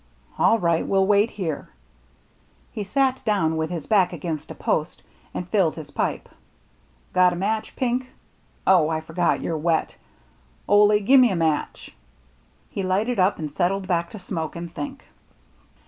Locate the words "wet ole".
9.59-10.99